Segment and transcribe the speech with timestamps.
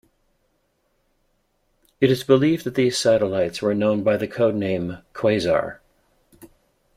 [1.99, 5.77] It is believed that these satellites were known by the code name "Quasar".